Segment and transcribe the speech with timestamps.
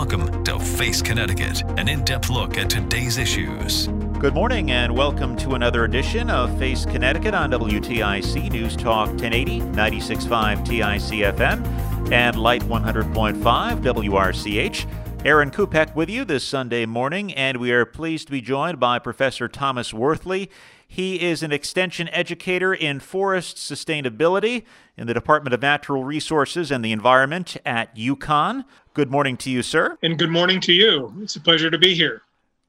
[0.00, 3.88] Welcome to Face Connecticut, an in depth look at today's issues.
[4.18, 9.60] Good morning and welcome to another edition of Face Connecticut on WTIC News Talk 1080,
[9.60, 15.26] 96.5 TIC FM, and Light 100.5 WRCH.
[15.26, 18.98] Aaron Kupek with you this Sunday morning, and we are pleased to be joined by
[18.98, 20.48] Professor Thomas Worthley.
[20.92, 24.64] He is an extension educator in forest sustainability
[24.96, 28.64] in the Department of Natural Resources and the Environment at UConn.
[28.92, 29.98] Good morning to you, sir.
[30.02, 31.14] And good morning to you.
[31.22, 32.22] It's a pleasure to be here.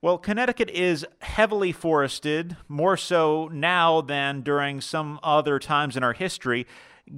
[0.03, 6.13] Well, Connecticut is heavily forested, more so now than during some other times in our
[6.13, 6.67] history.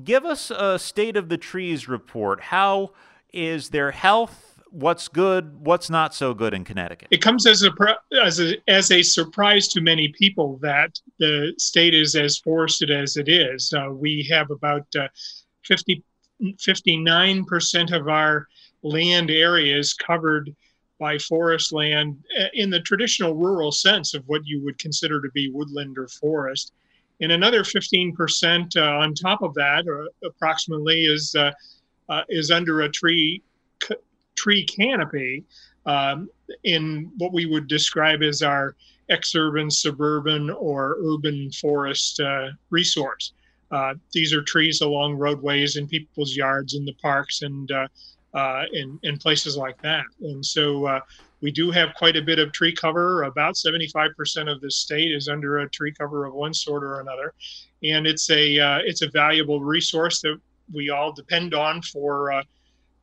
[0.06, 2.44] Give us a state of the trees report.
[2.44, 2.94] How
[3.34, 4.53] is their health?
[4.74, 7.08] What's good, what's not so good in Connecticut?
[7.12, 7.72] It comes as a
[8.22, 13.16] as a as a surprise to many people that the state is as forested as
[13.16, 13.72] it is.
[13.72, 15.08] Uh, we have about uh,
[15.66, 16.04] 50,
[16.42, 18.48] 59% of our
[18.82, 20.54] land areas covered
[21.00, 25.30] by forest land uh, in the traditional rural sense of what you would consider to
[25.34, 26.74] be woodland or forest.
[27.22, 31.52] And another 15% uh, on top of that, or approximately, is uh,
[32.10, 33.42] uh, is under a tree
[34.44, 35.46] tree canopy
[35.86, 36.30] um,
[36.66, 38.76] in what we would describe as our
[39.10, 43.32] exurban, suburban, or urban forest uh, resource.
[43.72, 47.88] Uh, these are trees along roadways in people's yards, in the parks, and uh,
[48.34, 50.06] uh in, in places like that.
[50.22, 51.00] And so uh,
[51.42, 53.24] we do have quite a bit of tree cover.
[53.24, 57.34] About 75% of the state is under a tree cover of one sort or another,
[57.84, 60.38] and it's a uh, it's a valuable resource that
[60.74, 62.44] we all depend on for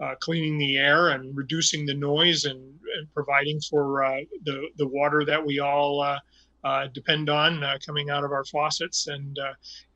[0.00, 4.87] uh, cleaning the air and reducing the noise and, and providing for uh, the, the
[4.87, 6.19] water that we all uh,
[6.62, 9.38] uh depend on uh, coming out of our faucets and,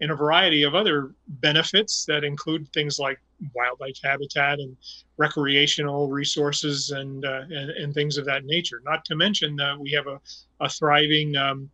[0.01, 3.21] and a variety of other benefits that include things like
[3.55, 4.75] wildlife habitat and
[5.19, 8.81] recreational resources and, and, and, things of that nature.
[8.85, 10.19] Not to mention that we have a,
[10.61, 11.71] a thriving um,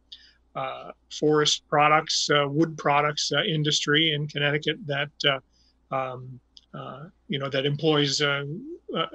[1.10, 5.10] forest products, wood products industry in Connecticut that
[5.92, 6.40] um,
[7.28, 8.44] you know, that employs uh,
[8.96, 9.06] uh,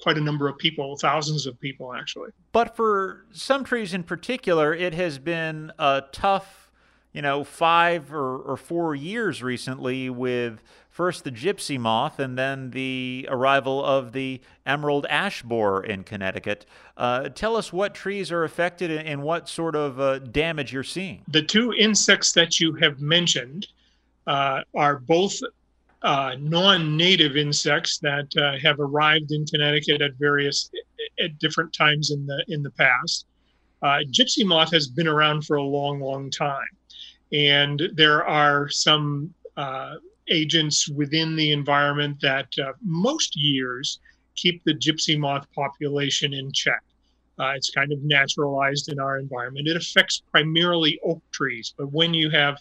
[0.00, 2.30] quite a number of people, thousands of people actually.
[2.52, 6.70] But for some trees in particular, it has been a tough,
[7.12, 12.70] you know, five or, or four years recently with first the gypsy moth and then
[12.70, 16.66] the arrival of the emerald ash borer in Connecticut.
[16.96, 21.22] Uh, tell us what trees are affected and what sort of uh, damage you're seeing.
[21.28, 23.68] The two insects that you have mentioned
[24.26, 25.40] uh, are both
[26.02, 30.70] uh, non-native insects that uh, have arrived in Connecticut at various
[31.22, 33.26] at different times in the in the past.
[33.82, 36.68] Uh, gypsy moth has been around for a long, long time,
[37.32, 39.94] and there are some uh,
[40.28, 44.00] agents within the environment that uh, most years
[44.36, 46.82] keep the gypsy moth population in check.
[47.40, 49.68] Uh, it's kind of naturalized in our environment.
[49.68, 52.58] It affects primarily oak trees, but when you have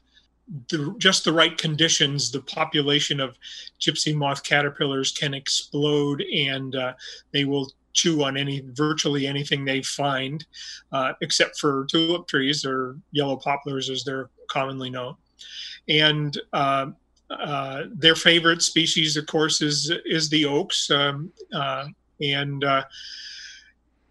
[0.69, 3.37] the, just the right conditions, the population of
[3.79, 6.93] gypsy moth caterpillars can explode and uh,
[7.31, 10.45] they will chew on any virtually anything they find,
[10.91, 15.15] uh, except for tulip trees or yellow poplars as they're commonly known.
[15.89, 16.87] And uh,
[17.29, 20.89] uh their favorite species, of course, is is the oaks.
[20.91, 21.87] Um, uh,
[22.21, 22.83] and uh,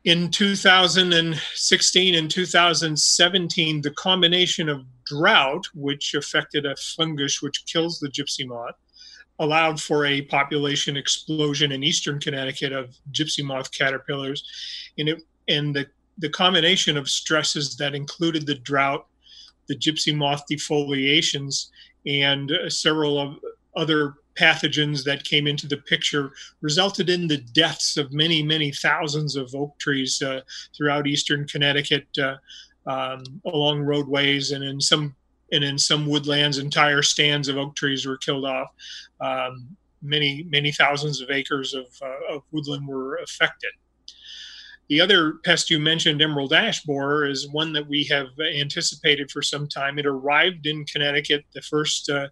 [0.04, 8.08] in 2016 and 2017, the combination of drought, which affected a fungus which kills the
[8.08, 8.74] gypsy moth,
[9.38, 14.44] allowed for a population explosion in eastern Connecticut of gypsy moth caterpillars.
[14.98, 15.86] And, it, and the,
[16.18, 19.06] the combination of stresses that included the drought,
[19.68, 21.68] the gypsy moth defoliations,
[22.06, 23.38] and uh, several of
[23.76, 26.30] other pathogens that came into the picture
[26.60, 30.40] resulted in the deaths of many, many thousands of oak trees uh,
[30.76, 32.36] throughout eastern Connecticut, uh,
[32.86, 35.14] um, along roadways, and in some
[35.52, 38.68] and in some woodlands, entire stands of oak trees were killed off.
[39.20, 43.70] Um, many, many thousands of acres of, uh, of woodland were affected.
[44.88, 49.42] The other pest you mentioned, emerald ash borer, is one that we have anticipated for
[49.42, 49.98] some time.
[49.98, 51.44] It arrived in Connecticut.
[51.54, 52.28] The first, uh,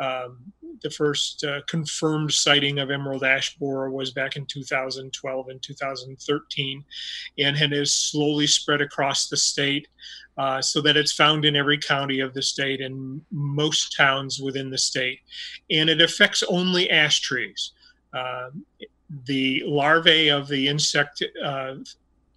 [0.00, 0.52] um,
[0.82, 6.84] the first uh, confirmed sighting of emerald ash borer was back in 2012 and 2013,
[7.38, 9.88] and has slowly spread across the state.
[10.38, 14.70] Uh, so that it's found in every county of the state and most towns within
[14.70, 15.20] the state.
[15.70, 17.72] And it affects only ash trees.
[18.14, 18.48] Uh,
[19.26, 21.74] the larvae of the insect uh,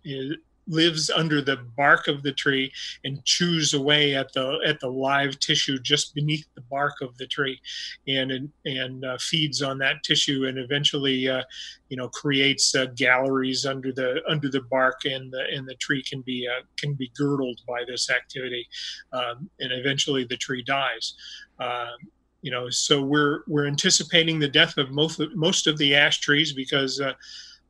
[0.04, 0.36] is,
[0.68, 2.72] lives under the bark of the tree
[3.04, 7.28] and chews away at the at the live tissue just beneath the bark of the
[7.28, 7.60] tree
[8.08, 11.44] and and uh, feeds on that tissue and eventually uh,
[11.90, 16.04] you know creates uh, galleries under the under the bark and the and the tree
[16.04, 18.68] can be uh, can be girdled by this activity
[19.14, 21.14] um, and eventually the tree dies.
[21.60, 21.98] Um,
[22.42, 26.20] you know so we're we're anticipating the death of most of, most of the ash
[26.20, 27.14] trees because uh,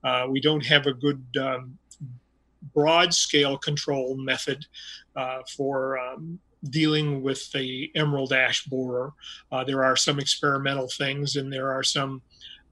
[0.03, 1.77] uh, we don't have a good um,
[2.73, 4.65] broad scale control method
[5.15, 6.39] uh, for um,
[6.69, 9.13] dealing with the emerald ash borer.
[9.51, 12.21] Uh, there are some experimental things, and there are some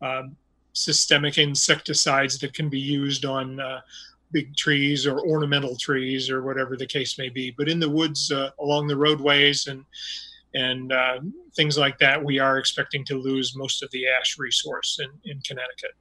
[0.02, 0.36] um,
[0.74, 3.80] systemic insecticides that can be used on uh,
[4.32, 7.52] big trees or ornamental trees or whatever the case may be.
[7.52, 9.86] But in the woods uh, along the roadways and
[10.56, 11.20] and uh,
[11.56, 15.42] things like that, we are expecting to lose most of the ash resource in, in
[15.42, 15.96] Connecticut.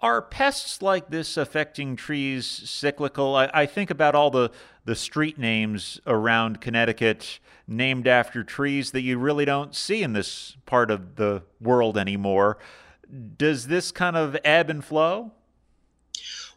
[0.00, 3.34] Are pests like this affecting trees cyclical?
[3.34, 4.50] I, I, think about all the,
[4.84, 10.56] the street names around Connecticut named after trees that you really don't see in this
[10.66, 12.58] part of the world anymore.
[13.38, 15.32] Does this kind of ebb and flow?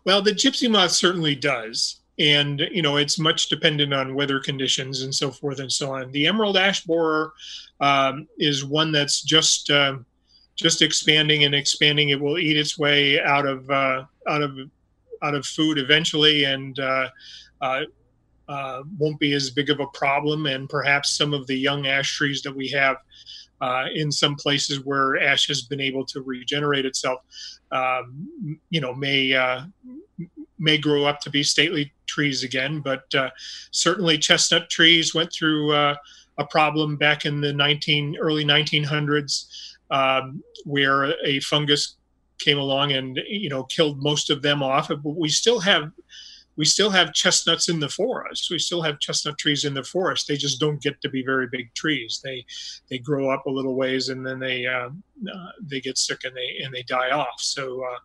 [0.03, 2.01] Well, the gypsy moth certainly does.
[2.19, 6.11] And, you know, it's much dependent on weather conditions and so forth and so on.
[6.11, 7.31] The emerald ash borer
[7.79, 9.69] um, is one that's just.
[9.69, 9.99] Uh,
[10.59, 12.09] just expanding and expanding.
[12.09, 14.57] It will eat its way out of uh, out of
[15.23, 17.09] out of food eventually, and uh,
[17.61, 17.81] uh,
[18.47, 20.45] uh, won't be as big of a problem.
[20.47, 22.97] And perhaps some of the young ash trees that we have
[23.61, 27.21] uh, in some places where ash has been able to regenerate itself,
[27.71, 29.61] um, you know, may uh,
[30.57, 32.81] may grow up to be stately trees again.
[32.81, 33.03] But
[33.71, 41.13] certainly, chestnut trees went through a problem back in the 19 early 1900s um, where
[41.25, 41.95] a fungus
[42.39, 44.89] came along and you know killed most of them off.
[44.89, 45.91] But we still have
[46.55, 48.49] we still have chestnuts in the forest.
[48.51, 50.27] We still have chestnut trees in the forest.
[50.27, 52.19] They just don't get to be very big trees.
[52.23, 52.45] They
[52.89, 56.35] they grow up a little ways and then they uh, uh, they get sick and
[56.35, 57.39] they and they die off.
[57.39, 57.83] So.
[57.83, 57.99] Uh,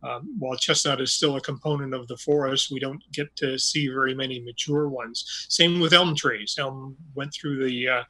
[0.00, 3.88] um, while chestnut is still a component of the forest, we don't get to see
[3.88, 5.46] very many mature ones.
[5.48, 6.54] Same with elm trees.
[6.56, 8.02] Elm went through the uh,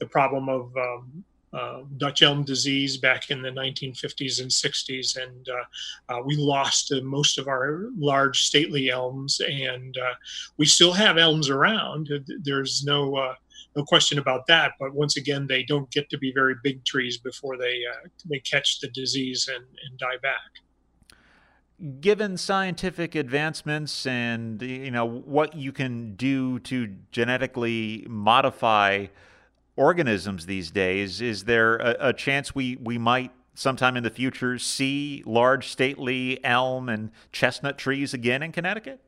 [0.00, 5.48] the problem of um, uh, Dutch elm disease back in the 1950s and 60s, and
[5.48, 10.14] uh, uh, we lost most of our large stately elms, and uh,
[10.56, 12.08] we still have elms around.
[12.42, 13.34] There's no uh,
[13.76, 14.72] no question about that.
[14.80, 17.82] But once again, they don't get to be very big trees before they
[18.28, 20.40] they catch the disease and, and die back
[22.00, 29.04] given scientific advancements and you know what you can do to genetically modify
[29.76, 31.20] organisms these days.
[31.20, 36.42] Is there a, a, chance we, we might sometime in the future see large stately
[36.44, 39.00] elm and chestnut trees again in Connecticut?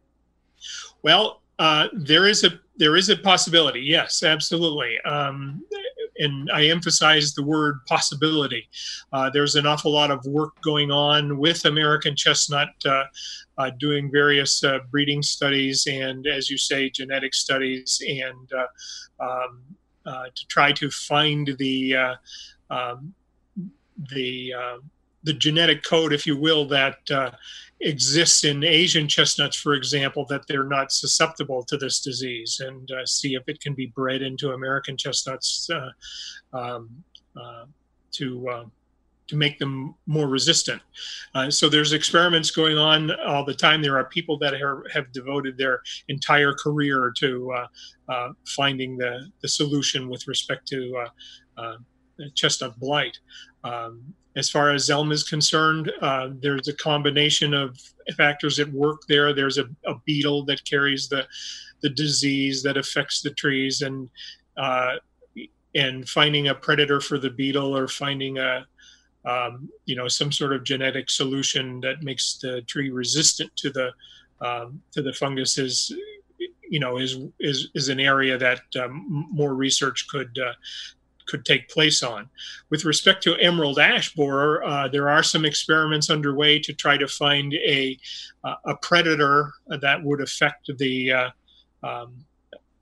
[1.02, 3.80] Well, uh, there is a there is a possibility.
[3.80, 5.00] Yes, absolutely.
[5.02, 5.62] Um,
[6.18, 8.68] and I emphasize the word possibility.
[9.12, 13.04] Uh, there's an awful lot of work going on with American chestnut, uh,
[13.58, 19.60] uh, doing various uh, breeding studies and, as you say, genetic studies and uh, um,
[20.06, 22.14] to try to find the uh,
[22.70, 23.14] um,
[24.12, 24.78] the uh,
[25.22, 27.30] the genetic code, if you will, that uh,
[27.80, 33.06] exists in Asian chestnuts, for example, that they're not susceptible to this disease, and uh,
[33.06, 35.90] see if it can be bred into American chestnuts uh,
[36.56, 36.90] um,
[38.12, 38.70] to
[39.26, 40.80] to make them more resistant.
[41.34, 43.80] Uh, so there's experiments going on all the time.
[43.80, 47.66] There are people that are, have devoted their entire career to uh,
[48.12, 51.04] uh, finding the, the solution with respect to
[51.58, 51.76] uh, uh,
[52.34, 53.18] chestnut blight.
[53.62, 54.02] Um,
[54.36, 57.78] as far as elm is concerned, uh, there's a combination of
[58.16, 59.32] factors at work there.
[59.32, 61.24] There's a, a, beetle that carries the
[61.82, 64.10] the disease that affects the trees, and
[65.76, 68.66] and finding a predator for the beetle or finding a
[69.24, 73.90] um, you know some sort of genetic solution that makes the tree resistant to the
[74.40, 75.92] um, to the fungus is
[76.68, 80.52] you know is is is an area that um, more research could uh,
[81.26, 82.28] could take place on.
[82.70, 87.08] With respect to emerald ash borer, uh, there are some experiments underway to try to
[87.08, 87.98] find a
[88.42, 91.30] uh, a predator that would affect the uh,
[91.82, 92.24] um,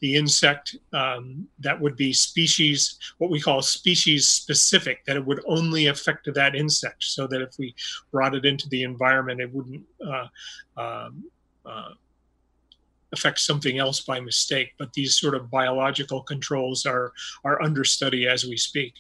[0.03, 5.41] the insect um, that would be species, what we call species specific, that it would
[5.47, 7.73] only affect that insect, so that if we
[8.11, 10.27] brought it into the environment, it wouldn't uh,
[10.77, 11.25] um,
[11.65, 11.91] uh,
[13.13, 14.75] affect something else by mistake.
[14.77, 17.13] But these sort of biological controls are
[17.45, 18.95] are under study as we speak.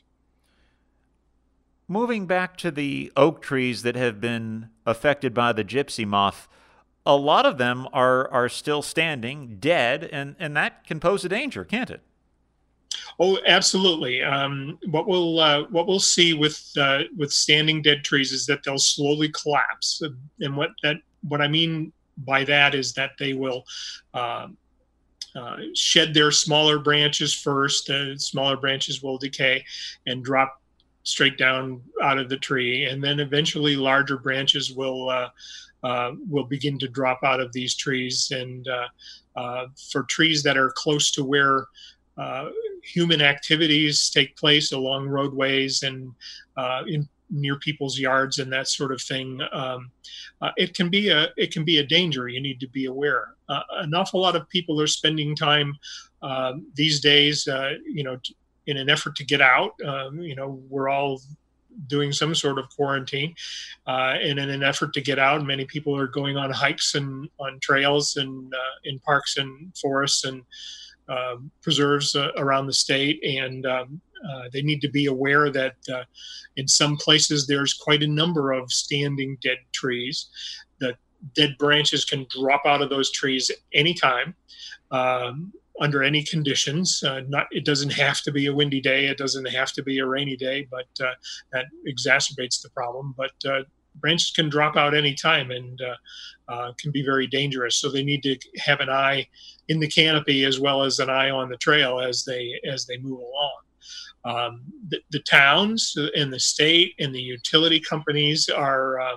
[1.89, 6.49] Moving back to the oak trees that have been affected by the gypsy moth
[7.05, 11.29] a lot of them are are still standing, dead, and and that can pose a
[11.29, 12.01] danger, can't it?
[13.19, 14.23] Oh, absolutely.
[14.23, 18.63] Um, what we'll uh, what we'll see with uh, with standing dead trees is that
[18.65, 20.03] they'll slowly collapse,
[20.41, 20.97] and what that
[21.29, 23.65] what I mean by that is that they will.
[24.15, 24.49] Uh,
[25.35, 27.87] uh, shed their smaller branches first.
[27.87, 29.65] The smaller branches will decay
[30.07, 30.61] and drop
[31.05, 35.09] straight down out of the tree, and then eventually larger branches will
[35.83, 38.31] uh, will begin to drop out of these trees.
[38.31, 38.89] And uh,
[39.37, 41.67] uh, for trees that are close to where
[42.17, 42.49] uh,
[42.83, 46.13] human activities take place along roadways and
[46.87, 49.91] in near people's yards and that sort of thing, um,
[50.57, 52.29] it can be a it can be a danger.
[52.29, 53.35] You need to be aware.
[53.49, 55.75] an awful lot of people are spending time
[56.23, 57.47] um, these days,
[57.87, 58.19] you know.
[58.69, 61.21] in an effort to get out, um, you know, we're all
[61.87, 63.35] doing some sort of quarantine.
[63.87, 67.29] Uh, and in an effort to get out, many people are going on hikes and
[67.39, 70.43] on trails and uh, in parks and forests and
[71.09, 73.23] um, preserves uh, around the state.
[73.25, 76.05] And um, uh, they need to be aware that uh,
[76.57, 80.29] in some places there's quite a number of standing dead trees.
[80.79, 80.97] The
[81.35, 84.35] dead branches can drop out of those trees anytime.
[84.91, 87.03] Um, under any conditions.
[87.03, 89.07] Uh, not it doesn't have to be a windy day.
[89.07, 91.13] It doesn't have to be a rainy day, but uh,
[91.53, 93.15] that exacerbates the problem.
[93.17, 93.63] But uh,
[93.97, 97.77] branches can drop out anytime and uh, uh, can be very dangerous.
[97.77, 99.27] So they need to have an eye
[99.69, 102.99] in the canopy as well as an eye on the trail as they as they
[102.99, 103.59] move along.
[104.25, 109.17] Um, the, the, towns and the state and the utility companies are uh,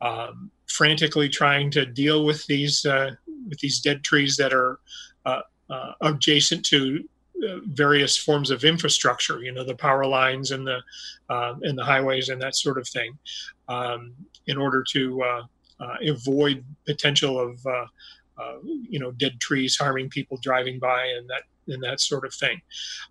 [0.00, 4.78] um, frantically trying to deal with these with these dead trees that are
[5.26, 7.02] uh, uh, adjacent to
[7.48, 10.78] uh, various forms of infrastructure, you know, the power lines and the
[11.28, 13.18] uh, and the highways and that sort of thing,
[13.68, 14.12] um,
[14.46, 15.42] in order to uh,
[15.80, 17.86] uh, avoid potential of uh,
[18.88, 22.60] you know dead trees harming people driving by and that and that sort of thing.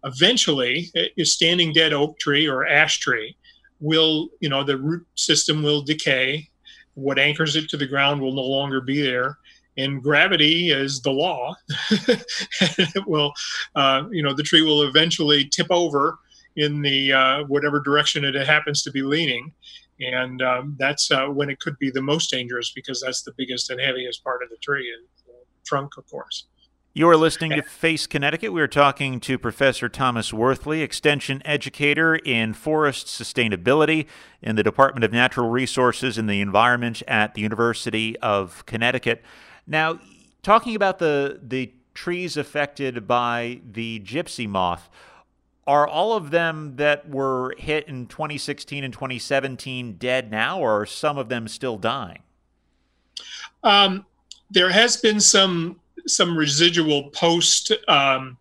[0.03, 3.35] Eventually, a standing dead oak tree or ash tree
[3.79, 6.47] will, you know, the root system will decay.
[6.93, 9.37] What anchors it to the ground will no longer be there,
[9.77, 11.55] and gravity is the law.
[11.91, 13.33] it will,
[13.75, 16.19] uh, you know, the tree will eventually tip over
[16.55, 19.51] in the uh, whatever direction it happens to be leaning,
[19.99, 23.69] and um, that's uh, when it could be the most dangerous because that's the biggest
[23.69, 25.33] and heaviest part of the tree, and the
[25.65, 26.47] trunk, of course.
[26.93, 28.51] You are listening to Face Connecticut.
[28.51, 34.07] We are talking to Professor Thomas Worthley, Extension Educator in Forest Sustainability
[34.41, 39.23] in the Department of Natural Resources and the Environment at the University of Connecticut.
[39.67, 39.99] Now,
[40.43, 44.89] talking about the the trees affected by the gypsy moth,
[45.67, 50.85] are all of them that were hit in 2016 and 2017 dead now, or are
[50.85, 52.23] some of them still dying?
[53.63, 54.05] Um,
[54.49, 58.37] there has been some some residual post, um,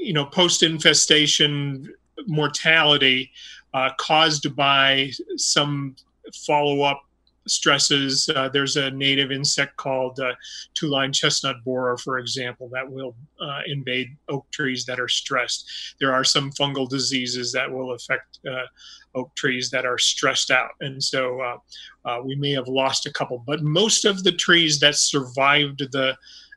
[0.00, 1.92] you know, post infestation
[2.26, 3.32] mortality
[3.74, 5.96] uh, caused by some
[6.32, 7.02] follow up
[7.46, 8.28] stresses.
[8.28, 10.32] Uh, there's a native insect called uh,
[10.74, 15.96] two-line chestnut borer, for example, that will uh, invade oak trees that are stressed.
[16.00, 18.66] There are some fungal diseases that will affect uh,
[19.14, 21.56] oak trees that are stressed out, and so uh,
[22.04, 23.42] uh, we may have lost a couple.
[23.46, 26.16] But most of the trees that survived the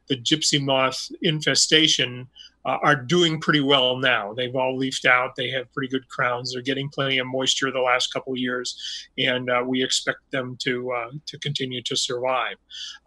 [0.10, 2.28] the gypsy moth infestation
[2.66, 4.34] uh, are doing pretty well now.
[4.34, 5.36] They've all leafed out.
[5.36, 6.54] They have pretty good crowns.
[6.54, 10.92] They're getting plenty of moisture the last couple years, and uh, we expect them to
[10.92, 12.56] uh, to continue to survive.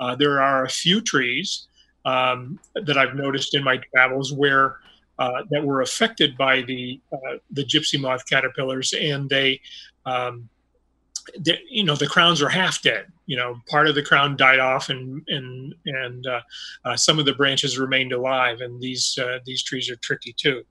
[0.00, 1.68] Uh, there are a few trees
[2.04, 4.76] um, that I've noticed in my travels where
[5.18, 9.61] uh, that were affected by the uh, the gypsy moth caterpillars, and they
[10.06, 10.49] um,
[11.38, 14.59] the, you know the crowns are half dead you know part of the crown died
[14.59, 16.41] off and and and uh,
[16.85, 20.62] uh, some of the branches remained alive and these uh, these trees are tricky too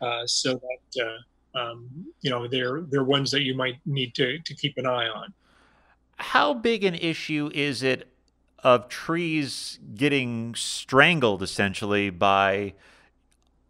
[0.00, 1.88] uh, so that uh, um,
[2.20, 5.32] you know they're they're ones that you might need to to keep an eye on.
[6.18, 8.08] How big an issue is it
[8.62, 12.74] of trees getting strangled essentially by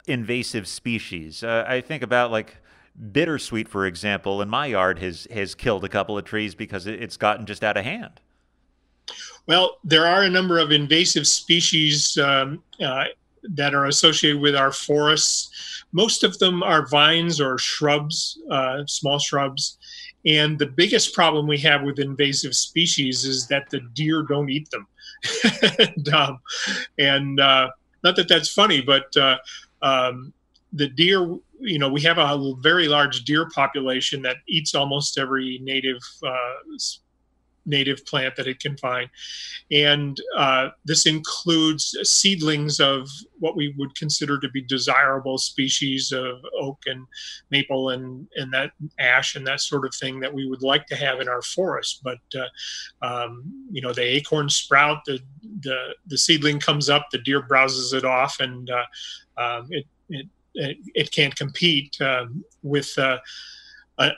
[0.06, 1.42] invasive species?
[1.42, 2.56] Uh, I think about like
[3.12, 7.16] bittersweet, for example, in my yard has has killed a couple of trees because it's
[7.16, 8.20] gotten just out of hand.
[9.46, 13.04] Well, there are a number of invasive species um, uh,
[13.44, 15.84] that are associated with our forests.
[15.92, 19.78] Most of them are vines or shrubs, uh, small shrubs.
[20.26, 24.68] And the biggest problem we have with invasive species is that the deer don't eat
[24.70, 24.86] them.
[25.78, 26.40] and, um,
[26.98, 27.70] and uh,
[28.02, 29.38] not that that's funny, but uh,
[29.82, 30.32] um,
[30.72, 35.58] the deer you know we have a very large deer population that eats almost every
[35.62, 36.76] native uh,
[37.66, 39.10] native plant that it can find.
[39.70, 43.08] And uh, this includes seedlings of
[43.38, 47.06] what we would consider to be desirable species of oak and
[47.50, 50.96] maple and and that ash and that sort of thing that we would like to
[50.96, 52.02] have in our forest.
[52.02, 55.18] But uh, um, you know the acorn sprout the,
[55.60, 58.84] the the seedling comes up the deer browses it off and uh,
[59.36, 63.18] um, it, it it, can't compete um, with uh,
[63.98, 64.10] a,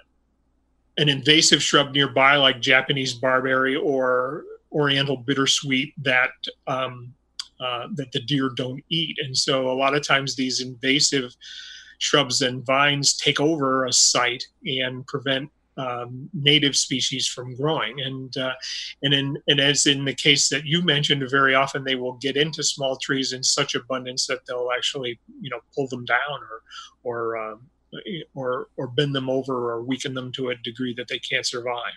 [0.97, 6.31] an invasive shrub nearby like Japanese barberry or Oriental bittersweet that
[6.67, 7.15] um,
[7.61, 9.19] uh, that the deer don't eat.
[9.21, 11.35] And so a lot of times these invasive
[11.99, 18.01] shrubs and vines take over a site and prevent um, native species from growing.
[18.01, 18.55] And uh,
[19.03, 22.37] and in and as in the case that you mentioned, very often they will get
[22.37, 26.19] into small trees in such abundance that they'll actually you know pull them down
[26.51, 26.63] or
[27.05, 27.61] or um,
[28.35, 31.93] or or bend them over or weaken them to a degree that they can't survive.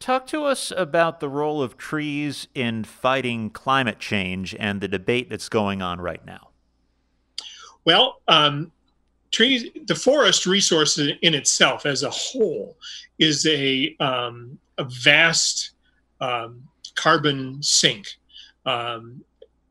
[0.00, 5.30] Talk to us about the role of trees in fighting climate change and the debate
[5.30, 6.48] that's going on right now.
[7.84, 8.72] Well, um,
[9.30, 12.76] trees, the forest resource in itself as a whole
[13.18, 15.70] is a, um, a vast
[16.20, 16.62] um,
[16.94, 18.06] carbon sink.
[18.64, 19.22] Um,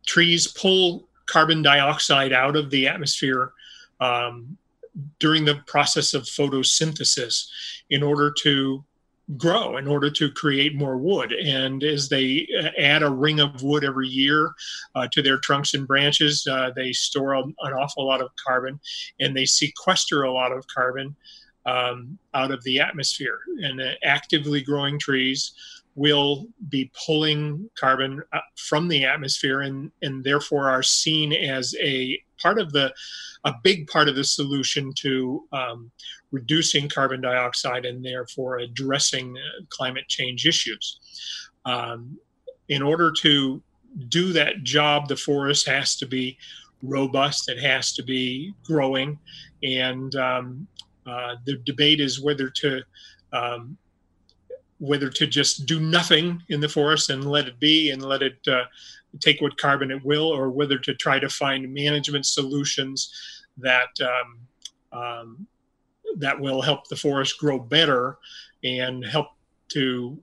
[0.06, 3.51] trees pull carbon dioxide out of the atmosphere
[3.99, 4.58] um,
[5.19, 7.47] during the process of photosynthesis
[7.89, 8.84] in order to
[9.38, 11.33] grow in order to create more wood.
[11.33, 14.53] And as they uh, add a ring of wood every year
[14.93, 18.79] uh, to their trunks and branches, uh, they store an awful lot of carbon
[19.19, 21.15] and they sequester a lot of carbon
[21.65, 23.39] um, out of the atmosphere.
[23.61, 25.53] And uh, actively growing trees
[25.95, 32.21] will be pulling carbon uh, from the atmosphere and, and therefore are seen as a
[32.38, 32.93] part of the
[33.45, 35.91] a big part of the solution to um,
[36.36, 40.86] reducing carbon dioxide and therefore addressing uh, climate change issues.
[41.65, 42.17] Um,
[42.67, 43.62] in order to
[44.10, 46.38] do that job, the forest has to be
[46.82, 49.17] robust, it has to be growing,
[49.63, 50.67] and um,
[51.08, 52.82] uh, the debate is whether to
[53.32, 53.78] um,
[54.80, 58.39] whether to just do nothing in the forest and let it be and let it
[58.48, 58.65] uh,
[59.21, 62.98] take what carbon it will, or whether to try to find management solutions
[63.58, 64.30] that um,
[65.02, 65.48] um,
[66.15, 68.17] that will help the forest grow better
[68.63, 69.28] and help
[69.69, 70.17] to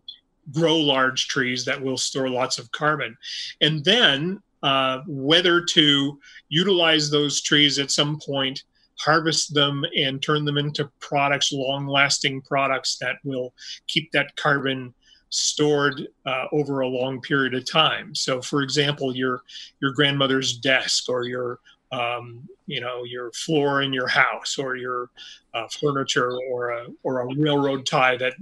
[0.50, 3.16] grow large trees that will store lots of carbon.
[3.60, 8.62] And then uh, whether to utilize those trees at some point,
[8.98, 13.52] harvest them, and turn them into products, long lasting products that will
[13.88, 14.94] keep that carbon
[15.30, 18.14] stored uh, over a long period of time.
[18.14, 19.42] So, for example, your
[19.80, 21.58] your grandmother's desk or your
[21.92, 25.10] um, you know your floor in your house or your
[25.54, 28.34] uh, furniture or a or a railroad tie that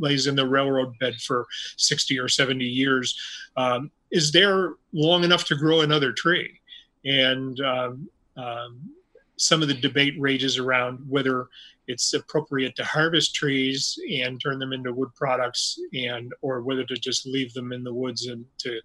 [0.00, 3.16] lays in the railroad bed for 60 or 70 years
[3.56, 6.60] um, is there long enough to grow another tree?
[7.04, 8.90] And um, um,
[9.36, 11.48] some of the debate rages around whether
[11.88, 16.94] it's appropriate to harvest trees and turn them into wood products and or whether to
[16.94, 18.80] just leave them in the woods and to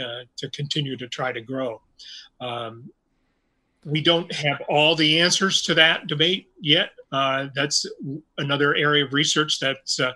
[0.00, 1.80] uh, to continue to try to grow.
[2.40, 2.90] Um,
[3.84, 6.90] we don't have all the answers to that debate yet.
[7.12, 7.86] Uh, that's
[8.38, 10.10] another area of research that's uh,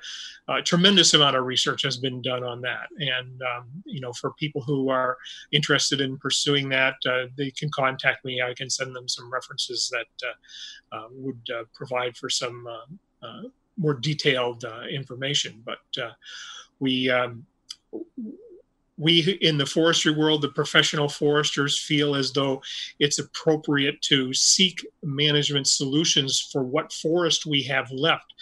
[0.49, 2.89] a tremendous amount of research has been done on that.
[2.99, 5.17] And, um, you know, for people who are
[5.53, 8.43] interested in pursuing that, uh, they can contact me.
[8.43, 12.67] I can send them some references that uh, uh, would uh, provide for some
[13.77, 15.63] more detailed information.
[15.65, 15.79] But
[16.81, 17.47] we, um,
[18.99, 22.61] we in the forestry world, the professional foresters feel as though
[22.99, 28.35] it's appropriate to seek management solutions for what forest we have left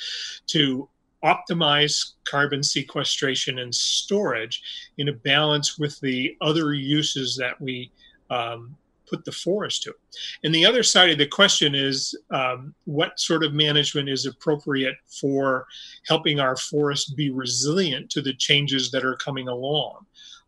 [0.47, 0.89] to
[1.25, 4.63] optimize carbon sequestration and storage
[4.99, 7.91] in a balance with the other uses that we
[8.31, 8.77] um,
[9.09, 9.95] put the forest to.
[10.45, 14.97] And the other side of the question is um, what sort of management is appropriate
[15.21, 15.67] for
[16.07, 20.07] helping our forest be resilient to the changes that are coming along.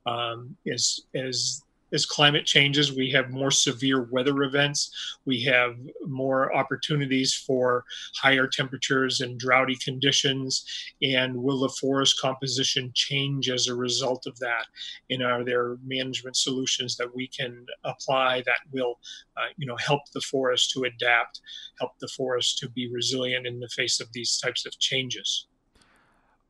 [0.08, 5.18] Um, as, as as climate changes, we have more severe weather events.
[5.24, 10.64] We have more opportunities for higher temperatures and droughty conditions.
[11.02, 14.66] And will the forest composition change as a result of that?
[15.10, 18.98] And are there management solutions that we can apply that will,
[19.36, 21.40] uh, you know, help the forest to adapt,
[21.78, 25.46] help the forest to be resilient in the face of these types of changes?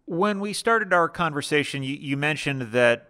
[0.06, 3.07] When we started our conversation, you, you mentioned that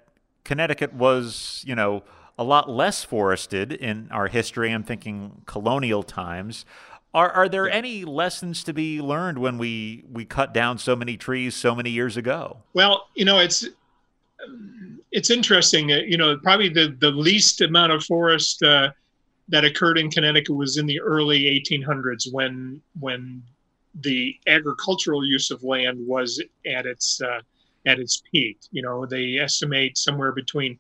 [0.48, 2.02] Connecticut was, you know,
[2.38, 4.72] a lot less forested in our history.
[4.72, 6.64] I'm thinking colonial times.
[7.12, 11.18] Are, are there any lessons to be learned when we, we cut down so many
[11.18, 12.62] trees so many years ago?
[12.72, 13.68] Well, you know, it's
[15.12, 15.90] it's interesting.
[15.90, 18.92] You know, probably the, the least amount of forest uh,
[19.48, 23.42] that occurred in Connecticut was in the early 1800s when when
[24.00, 27.40] the agricultural use of land was at its uh,
[27.88, 28.58] at its peak.
[28.70, 30.78] You know, they estimate somewhere between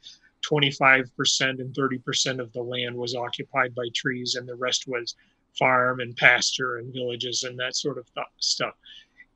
[0.48, 5.16] 25% and 30% of the land was occupied by trees, and the rest was
[5.58, 8.74] farm and pasture and villages and that sort of th- stuff.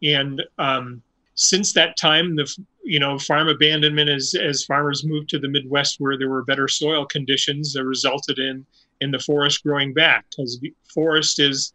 [0.02, 1.02] And um,
[1.34, 2.46] since that time, the
[2.84, 6.68] you know farm abandonment as as farmers moved to the Midwest where there were better
[6.68, 8.66] soil conditions, that resulted in
[9.00, 10.60] in the forest growing back because
[10.92, 11.72] forest is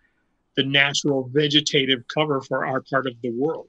[0.55, 3.67] the natural vegetative cover for our part of the world.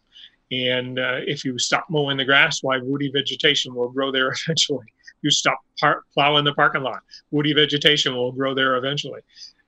[0.51, 4.87] And uh, if you stop mowing the grass, why woody vegetation will grow there eventually
[5.23, 7.03] you stop par- plowing the parking lot.
[7.31, 9.21] Woody vegetation will grow there eventually,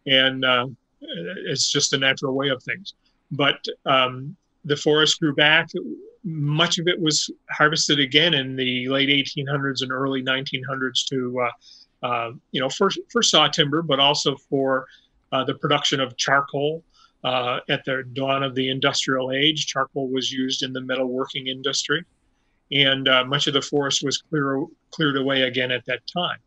[0.07, 0.67] and uh,
[1.01, 2.95] it's just a natural way of things.
[3.31, 5.69] But um, the forest grew back.
[6.25, 12.07] Much of it was harvested again in the late 1800s and early 1900s to, uh,
[12.07, 14.87] uh, you know, for, for saw timber, but also for
[15.33, 16.83] uh, the production of charcoal.
[17.23, 22.05] Uh, at the dawn of the industrial age, charcoal was used in the metalworking industry
[22.73, 26.39] and uh, much of the forest was clear, cleared away again at that time.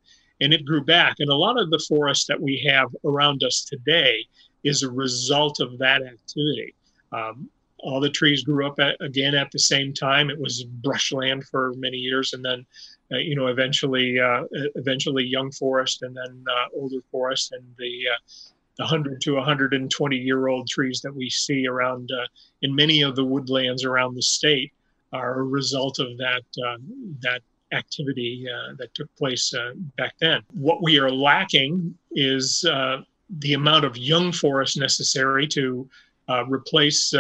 [0.41, 1.17] And it grew back.
[1.19, 4.25] And a lot of the forest that we have around us today
[4.63, 6.73] is a result of that activity.
[7.11, 10.29] Um, all the trees grew up at, again at the same time.
[10.29, 12.65] It was brushland for many years, and then,
[13.11, 14.43] uh, you know, eventually, uh,
[14.75, 20.47] eventually young forest, and then uh, older forest, and the uh, 100 to 120 year
[20.47, 22.25] old trees that we see around uh,
[22.61, 24.71] in many of the woodlands around the state
[25.11, 26.77] are a result of that uh,
[27.21, 30.41] that activity uh, that took place uh, back then.
[30.53, 33.01] What we are lacking is uh,
[33.39, 35.89] the amount of young forest necessary to
[36.29, 37.13] uh, replace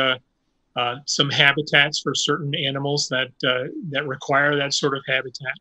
[1.05, 3.29] some habitats for certain animals that
[3.89, 5.55] that require that sort of habitat,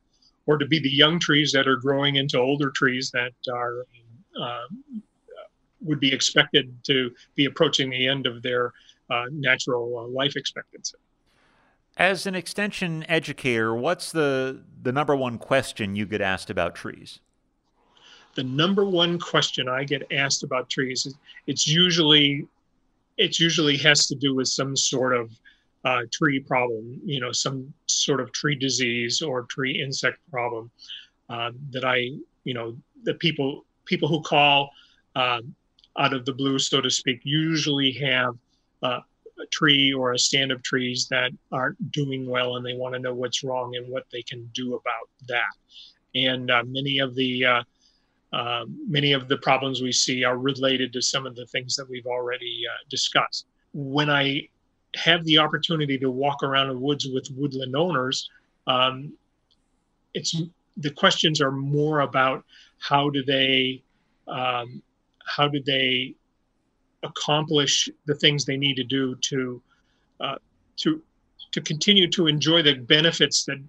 [0.46, 3.84] or to be the young trees that are growing into older trees that are
[5.82, 8.72] would be expected to be approaching the end of their
[9.30, 10.96] natural life expectancy.
[11.98, 17.20] As an extension educator, what's the, the number one question you get asked about trees?
[18.34, 21.14] The number one question I get asked about trees is
[21.46, 22.46] it's usually
[23.18, 25.30] it usually has to do with some sort of
[25.84, 30.70] uh, tree problem, you know, some sort of tree disease or tree insect problem
[31.28, 32.12] uh, that I,
[32.44, 34.70] you know, the people people who call
[35.14, 35.40] uh,
[35.98, 38.34] out of the blue, so to speak, usually have
[38.82, 39.00] uh,
[39.40, 42.98] a tree or a stand of trees that aren't doing well and they want to
[42.98, 45.54] know what's wrong and what they can do about that.
[46.14, 47.62] And uh, many of the uh,
[48.32, 51.88] uh, many of the problems we see are related to some of the things that
[51.88, 53.46] we've already uh, discussed.
[53.74, 54.48] When I
[54.94, 58.30] have the opportunity to walk around the woods with woodland owners,
[58.66, 59.12] um,
[60.14, 60.40] it's
[60.78, 62.44] the questions are more about
[62.78, 63.82] how do they
[64.28, 64.82] um,
[65.36, 66.14] how do they
[67.02, 69.60] accomplish the things they need to do to
[70.20, 70.36] uh,
[70.76, 71.02] to
[71.52, 73.62] to continue to enjoy the benefits that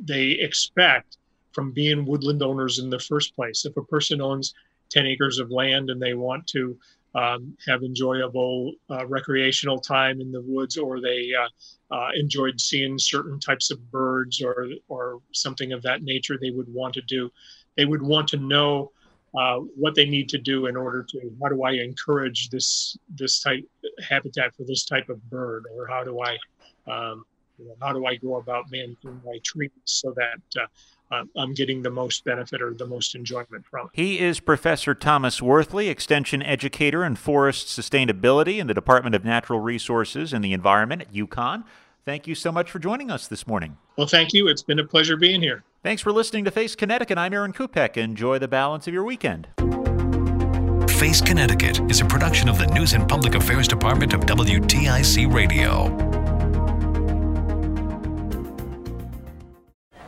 [0.00, 1.18] they expect
[1.52, 3.64] from being woodland owners in the first place.
[3.64, 4.54] If a person owns
[4.90, 6.76] 10 acres of land and they want to
[7.14, 12.98] um, have enjoyable uh, recreational time in the woods, or they uh, uh, enjoyed seeing
[12.98, 17.30] certain types of birds or or something of that nature, they would want to do.
[17.76, 18.92] They would want to know
[19.38, 23.40] uh, what they need to do in order to how do I encourage this this
[23.40, 23.64] type
[24.08, 26.36] habitat for this type of bird, or how do I
[26.90, 27.24] um,
[27.58, 30.68] you know, how do I go about managing my trees so that
[31.10, 33.92] uh, I'm getting the most benefit or the most enjoyment from it.
[33.94, 39.60] He is Professor Thomas Worthley, Extension Educator in Forest Sustainability in the Department of Natural
[39.60, 41.64] Resources and the Environment at UConn.
[42.04, 43.76] Thank you so much for joining us this morning.
[43.96, 44.48] Well, thank you.
[44.48, 45.64] It's been a pleasure being here.
[45.82, 47.18] Thanks for listening to Face Connecticut.
[47.18, 47.96] I'm Aaron Kupek.
[47.96, 49.48] Enjoy the balance of your weekend.
[50.98, 56.29] Face Connecticut is a production of the News and Public Affairs Department of WTIC Radio.